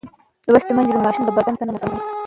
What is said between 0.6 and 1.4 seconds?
میندې د ماشوم د